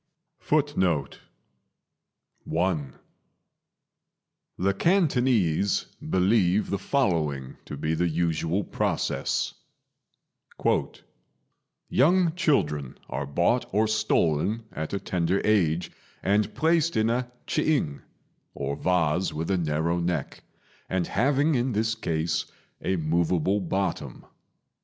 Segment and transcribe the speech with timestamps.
[0.39, 1.19] FOOTNOTE:
[4.57, 9.53] The Cantonese believe the following to be the usual process:
[11.87, 15.91] "Young children are bought or stolen at a tender age
[16.23, 18.01] and placed in a ch'ing,
[18.55, 20.41] or vase with a narrow neck,
[20.89, 24.25] and having in this case a moveable bottom.